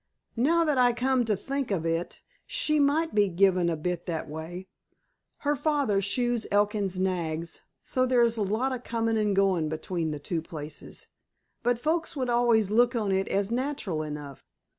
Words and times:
"Now 0.35 0.65
that 0.65 0.79
I 0.79 0.93
come 0.93 1.25
to 1.25 1.35
think 1.35 1.69
of 1.69 1.85
it, 1.85 2.21
she 2.47 2.79
might 2.79 3.13
be 3.13 3.29
given 3.29 3.69
a 3.69 3.77
bit 3.77 4.07
that 4.07 4.27
way. 4.27 4.67
Her 5.45 5.55
father 5.55 6.01
shoes 6.01 6.47
Elkin's 6.49 6.97
nags, 6.99 7.61
so 7.83 8.07
there's 8.07 8.35
a 8.35 8.41
lot 8.41 8.71
of 8.73 8.83
comin' 8.83 9.15
an' 9.15 9.35
goin' 9.35 9.69
between 9.69 10.09
the 10.09 10.17
two 10.17 10.41
places. 10.41 11.05
But 11.61 11.77
folks 11.77 12.15
would 12.15 12.31
always 12.31 12.71
look 12.71 12.95
on 12.95 13.11
it 13.11 13.27
as 13.27 13.51
natural 13.51 14.01
enough. 14.01 14.43